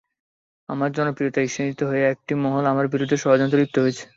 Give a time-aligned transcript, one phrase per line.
[0.69, 4.03] আমার জনপ্রিয়তায় ঈর্ষান্বিত হয়ে একটি মহল আমার বিরুদ্ধে ষড়যন্ত্রে লিপ্ত হয়েছে।